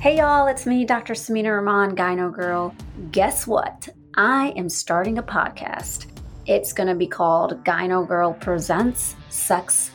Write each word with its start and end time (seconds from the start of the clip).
Hey 0.00 0.16
y'all, 0.16 0.46
it's 0.46 0.64
me, 0.64 0.86
Dr. 0.86 1.12
Sameena 1.12 1.54
Rahman, 1.54 1.94
Gyno 1.94 2.32
Girl. 2.32 2.74
Guess 3.12 3.46
what? 3.46 3.86
I 4.16 4.48
am 4.56 4.70
starting 4.70 5.18
a 5.18 5.22
podcast. 5.22 6.06
It's 6.46 6.72
going 6.72 6.88
to 6.88 6.94
be 6.94 7.06
called 7.06 7.62
Gyno 7.64 8.08
Girl 8.08 8.32
Presents 8.32 9.14
Sex, 9.28 9.90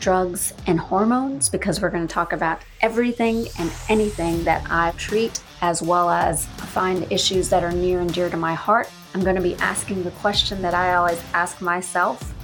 Drugs, 0.00 0.54
and 0.66 0.80
Hormones 0.80 1.48
because 1.48 1.80
we're 1.80 1.90
going 1.90 2.04
to 2.04 2.12
talk 2.12 2.32
about 2.32 2.62
everything 2.80 3.46
and 3.60 3.70
anything 3.88 4.42
that 4.42 4.66
I 4.68 4.90
treat 4.96 5.40
as 5.62 5.80
well 5.80 6.10
as 6.10 6.46
find 6.46 7.06
issues 7.12 7.48
that 7.50 7.62
are 7.62 7.70
near 7.70 8.00
and 8.00 8.12
dear 8.12 8.28
to 8.30 8.36
my 8.36 8.54
heart. 8.54 8.90
I'm 9.14 9.22
going 9.22 9.36
to 9.36 9.40
be 9.40 9.54
asking 9.58 10.02
the 10.02 10.10
question 10.10 10.62
that 10.62 10.74
I 10.74 10.94
always 10.94 11.22
ask 11.32 11.60
myself 11.60 12.34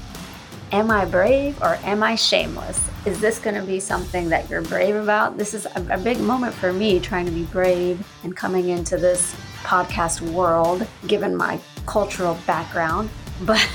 Am 0.73 0.89
I 0.89 1.05
brave 1.05 1.61
or 1.63 1.79
am 1.83 2.01
I 2.05 2.15
shameless? 2.15 2.89
Is 3.05 3.21
this 3.21 3.41
going 3.41 3.57
to 3.57 3.63
be 3.63 3.81
something 3.81 4.29
that 4.29 4.49
you're 4.49 4.63
brave 4.63 4.95
about? 4.95 5.37
This 5.37 5.53
is 5.53 5.67
a, 5.67 5.87
a, 5.91 5.99
big 5.99 6.21
moment 6.21 6.55
for 6.55 6.73
me 6.73 7.01
trying 7.01 7.27
to 7.27 7.33
be 7.33 7.43
brave 7.43 8.07
and 8.23 8.37
coming 8.37 8.69
into 8.69 8.97
this 8.97 9.35
podcast 9.65 10.21
world, 10.21 10.87
given 11.09 11.35
my 11.35 11.59
cultural 11.87 12.39
background. 12.47 13.11
But 13.43 13.67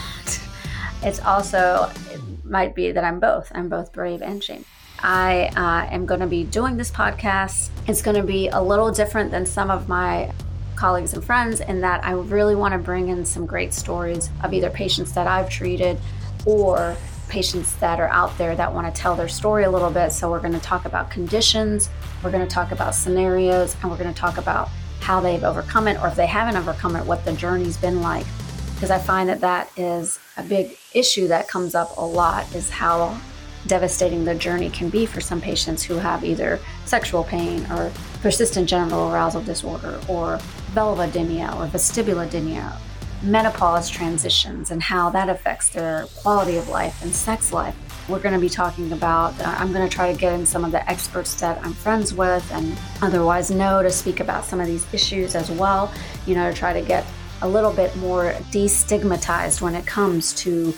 it's 1.02 1.20
also, 1.22 1.92
it 2.12 2.22
might 2.46 2.76
be 2.76 2.92
that 2.92 3.04
I'm 3.04 3.20
both. 3.20 3.52
I'm 3.54 3.68
both 3.68 3.92
brave 3.92 4.22
and 4.22 4.42
shameless. 4.42 4.68
I 5.00 5.48
uh, 5.56 5.92
am 5.94 6.06
going 6.06 6.22
to 6.22 6.28
be 6.28 6.44
doing 6.44 6.78
this 6.78 6.92
podcast. 6.92 7.72
It's 7.88 8.04
going 8.04 8.16
to 8.16 8.24
be 8.24 8.48
a 8.50 8.62
little 8.62 8.92
different 8.92 9.32
than 9.32 9.46
some 9.46 9.70
of 9.70 9.90
my 9.90 10.32
colleagues 10.76 11.14
and 11.14 11.24
friends 11.24 11.62
in 11.62 11.82
that 11.82 12.06
I 12.06 12.12
really 12.12 12.56
want 12.56 12.74
to 12.74 12.78
bring 12.78 13.10
in 13.10 13.26
some 13.26 13.46
great 13.46 13.74
stories 13.74 14.30
of 14.44 14.54
either 14.54 14.70
patients 14.70 15.14
that 15.14 15.26
I've 15.26 15.50
treated 15.50 15.98
or 16.46 16.96
patients 17.28 17.76
that 17.78 18.00
are 18.00 18.08
out 18.10 18.38
there 18.38 18.56
that 18.56 18.74
want 18.74 18.94
to 18.94 19.02
tell 19.02 19.16
their 19.16 19.28
story 19.28 19.64
a 19.64 19.72
little 19.72 19.90
bit. 19.90 20.12
So, 20.12 20.30
we're 20.30 20.40
going 20.40 20.54
to 20.54 20.60
talk 20.60 20.86
about 20.86 21.10
conditions, 21.10 21.90
we're 22.24 22.32
going 22.32 22.48
to 22.48 22.54
talk 22.54 22.72
about 22.72 22.96
scenarios, 22.96 23.76
and 23.82 23.92
we're 23.92 23.98
going 23.98 24.14
to 24.14 24.20
talk 24.20 24.38
about 24.38 24.70
how 25.02 25.20
they've 25.20 25.44
overcome 25.44 25.88
it, 25.88 26.02
or 26.02 26.08
if 26.08 26.16
they 26.16 26.26
haven't 26.26 26.56
overcome 26.56 26.96
it, 26.96 27.06
what 27.06 27.26
the 27.26 27.34
journey's 27.34 27.78
been 27.78 28.02
like. 28.02 28.26
Because 28.74 28.92
I 28.92 29.00
find 29.00 29.30
that 29.30 29.42
that 29.42 29.70
is 29.78 30.20
a 30.38 30.44
big 30.44 30.78
issue 30.94 31.28
that 31.28 31.48
comes 31.48 31.76
up 31.76 31.96
a 31.98 32.06
lot 32.06 32.54
is 32.56 32.70
how 32.70 33.20
devastating 33.68 34.26
the 34.26 34.36
journey 34.36 34.70
can 34.70 34.90
be 34.90 35.06
for 35.06 35.22
some 35.22 35.42
patients 35.42 35.84
who 35.84 35.96
have 35.96 36.24
either 36.24 36.60
sexual 36.86 37.24
pain 37.24 37.66
or 37.72 37.92
persistent 38.22 38.70
genital 38.70 39.12
arousal 39.12 39.42
disorder 39.42 40.00
or 40.08 40.38
vulvodynia 40.74 41.56
or 41.56 41.68
vestibulodynia 41.68 42.78
menopause 43.26 43.90
transitions 43.90 44.72
and 44.72 44.82
how 44.82 45.10
that 45.10 45.30
affects 45.30 45.70
their 45.70 46.06
quality 46.18 46.58
of 46.58 46.70
life 46.70 47.02
and 47.02 47.14
sex 47.14 47.52
life. 47.52 47.76
We're 48.08 48.20
going 48.20 48.36
to 48.36 48.40
be 48.40 48.50
talking 48.50 48.92
about, 48.92 49.40
uh, 49.42 49.56
I'm 49.58 49.74
going 49.74 49.88
to 49.88 49.94
try 49.94 50.12
to 50.12 50.18
get 50.18 50.34
in 50.34 50.46
some 50.46 50.64
of 50.64 50.72
the 50.72 50.88
experts 50.90 51.34
that 51.42 51.60
I'm 51.66 51.74
friends 51.74 52.14
with 52.14 52.50
and 52.52 52.78
otherwise 53.02 53.50
know 53.50 53.82
to 53.82 53.90
speak 53.90 54.20
about 54.20 54.46
some 54.46 54.60
of 54.60 54.68
these 54.68 54.86
issues 54.94 55.34
as 55.34 55.50
well, 55.50 55.92
you 56.28 56.36
know, 56.36 56.52
to 56.52 56.58
try 56.58 56.72
to 56.72 56.82
get 56.82 57.04
a 57.42 57.48
little 57.48 57.74
bit 57.74 57.96
more 57.98 58.34
destigmatized 58.52 59.62
when 59.62 59.74
it 59.74 59.86
comes 59.86 60.34
to 60.34 60.74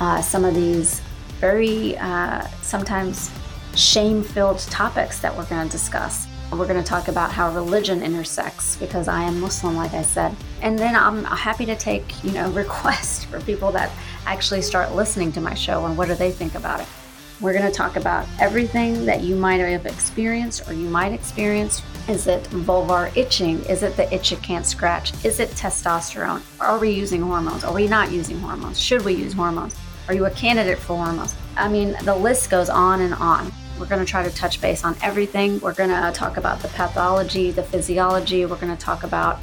uh, 0.00 0.22
some 0.22 0.44
of 0.44 0.54
these 0.54 1.00
very 1.40 1.96
uh, 1.98 2.46
sometimes 2.62 3.30
shame 3.74 4.22
filled 4.22 4.58
topics 4.60 5.20
that 5.20 5.36
we're 5.36 5.46
going 5.46 5.68
to 5.68 5.72
discuss. 5.72 6.26
We're 6.52 6.66
going 6.66 6.82
to 6.82 6.88
talk 6.88 7.08
about 7.08 7.32
how 7.32 7.50
religion 7.54 8.02
intersects 8.02 8.76
because 8.76 9.08
I 9.08 9.22
am 9.22 9.40
Muslim, 9.40 9.74
like 9.74 9.94
I 9.94 10.02
said. 10.02 10.36
And 10.60 10.78
then 10.78 10.94
I'm 10.94 11.24
happy 11.24 11.64
to 11.64 11.74
take, 11.74 12.22
you 12.22 12.30
know, 12.32 12.50
requests 12.52 13.24
for 13.24 13.40
people 13.40 13.72
that 13.72 13.90
actually 14.26 14.60
start 14.60 14.94
listening 14.94 15.32
to 15.32 15.40
my 15.40 15.54
show 15.54 15.86
and 15.86 15.96
what 15.96 16.08
do 16.08 16.14
they 16.14 16.30
think 16.30 16.54
about 16.54 16.80
it. 16.80 16.86
We're 17.40 17.54
going 17.54 17.64
to 17.64 17.72
talk 17.72 17.96
about 17.96 18.26
everything 18.38 19.06
that 19.06 19.22
you 19.22 19.34
might 19.34 19.60
have 19.60 19.86
experienced 19.86 20.68
or 20.68 20.74
you 20.74 20.90
might 20.90 21.12
experience. 21.12 21.82
Is 22.06 22.26
it 22.26 22.44
vulvar 22.44 23.16
itching? 23.16 23.64
Is 23.64 23.82
it 23.82 23.96
the 23.96 24.12
itch 24.14 24.30
you 24.30 24.36
can't 24.36 24.66
scratch? 24.66 25.12
Is 25.24 25.40
it 25.40 25.48
testosterone? 25.50 26.42
Are 26.60 26.78
we 26.78 26.90
using 26.90 27.22
hormones? 27.22 27.64
Are 27.64 27.72
we 27.72 27.88
not 27.88 28.12
using 28.12 28.38
hormones? 28.38 28.78
Should 28.78 29.06
we 29.06 29.14
use 29.14 29.32
hormones? 29.32 29.74
Are 30.06 30.14
you 30.14 30.26
a 30.26 30.30
candidate 30.30 30.78
for 30.78 30.96
hormones? 30.96 31.34
I 31.56 31.68
mean, 31.68 31.96
the 32.02 32.14
list 32.14 32.50
goes 32.50 32.68
on 32.68 33.00
and 33.00 33.14
on. 33.14 33.50
We're 33.82 33.88
going 33.88 34.06
to 34.06 34.08
try 34.08 34.22
to 34.22 34.32
touch 34.32 34.60
base 34.60 34.84
on 34.84 34.94
everything. 35.02 35.58
We're 35.58 35.74
going 35.74 35.90
to 35.90 36.12
talk 36.14 36.36
about 36.36 36.60
the 36.60 36.68
pathology, 36.68 37.50
the 37.50 37.64
physiology. 37.64 38.46
We're 38.46 38.54
going 38.54 38.72
to 38.72 38.80
talk 38.80 39.02
about 39.02 39.40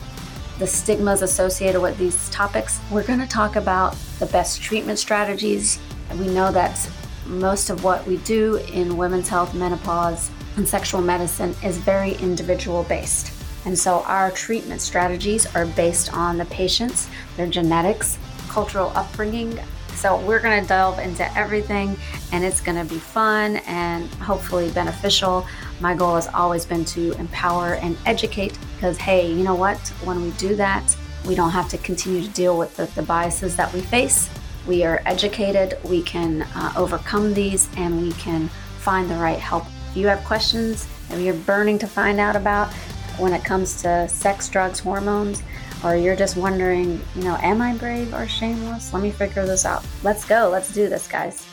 the 0.59 0.65
stigmas 0.65 1.21
associated 1.21 1.81
with 1.81 1.97
these 1.97 2.29
topics. 2.29 2.79
We're 2.89 3.03
going 3.03 3.19
to 3.19 3.27
talk 3.27 3.57
about 3.57 3.97
the 4.17 4.27
best 4.27 4.61
treatment 4.61 4.97
strategies. 4.97 5.77
We 6.17 6.27
know 6.27 6.53
that 6.53 6.89
most 7.25 7.69
of 7.69 7.83
what 7.83 8.07
we 8.07 8.15
do 8.19 8.55
in 8.71 8.95
women's 8.95 9.27
health, 9.27 9.53
menopause, 9.53 10.31
and 10.55 10.65
sexual 10.65 11.01
medicine 11.01 11.53
is 11.61 11.77
very 11.77 12.13
individual 12.13 12.83
based. 12.83 13.33
And 13.65 13.77
so 13.77 14.03
our 14.03 14.31
treatment 14.31 14.79
strategies 14.79 15.53
are 15.53 15.65
based 15.65 16.13
on 16.13 16.37
the 16.37 16.45
patients, 16.45 17.09
their 17.35 17.47
genetics, 17.47 18.17
cultural 18.47 18.93
upbringing, 18.95 19.59
so 19.99 20.17
we're 20.21 20.39
going 20.39 20.61
to 20.61 20.67
delve 20.67 20.97
into 20.99 21.37
everything 21.37 21.97
and 22.31 22.45
it's 22.45 22.61
going 22.61 22.77
to 22.77 22.91
be 22.91 22.99
fun 22.99 23.57
and 23.67 24.07
hopefully 24.15 24.71
beneficial. 24.71 25.45
My 25.81 25.93
goal 25.93 26.15
has 26.15 26.27
always 26.29 26.65
been 26.65 26.85
to 26.85 27.11
empower 27.19 27.73
and 27.73 27.97
educate 28.05 28.57
because, 28.75 28.97
hey, 28.97 29.29
you 29.29 29.43
know 29.43 29.55
what? 29.55 29.77
When 30.05 30.21
we 30.21 30.31
do 30.31 30.55
that, 30.55 30.95
we 31.27 31.35
don't 31.35 31.51
have 31.51 31.67
to 31.69 31.77
continue 31.79 32.21
to 32.21 32.29
deal 32.29 32.57
with 32.57 32.77
the, 32.77 32.85
the 32.95 33.01
biases 33.01 33.57
that 33.57 33.73
we 33.73 33.81
face. 33.81 34.29
We 34.65 34.85
are 34.85 35.01
educated, 35.05 35.77
we 35.83 36.01
can 36.01 36.43
uh, 36.43 36.71
overcome 36.77 37.33
these, 37.33 37.67
and 37.75 38.01
we 38.01 38.13
can 38.13 38.47
find 38.77 39.09
the 39.09 39.15
right 39.15 39.39
help. 39.39 39.65
If 39.89 39.97
you 39.97 40.07
have 40.07 40.23
questions 40.23 40.87
and 41.09 41.23
you're 41.23 41.33
burning 41.33 41.77
to 41.79 41.87
find 41.87 42.21
out 42.21 42.37
about 42.37 42.71
when 43.17 43.33
it 43.33 43.43
comes 43.43 43.81
to 43.81 44.07
sex, 44.07 44.47
drugs, 44.47 44.79
hormones, 44.79 45.43
or 45.83 45.95
you're 45.95 46.15
just 46.15 46.35
wondering, 46.35 47.01
you 47.15 47.23
know, 47.23 47.37
am 47.41 47.61
I 47.61 47.75
brave 47.75 48.13
or 48.13 48.27
shameless? 48.27 48.93
Let 48.93 49.01
me 49.03 49.11
figure 49.11 49.45
this 49.45 49.65
out. 49.65 49.85
Let's 50.03 50.25
go. 50.25 50.49
Let's 50.51 50.73
do 50.73 50.89
this, 50.89 51.07
guys. 51.07 51.45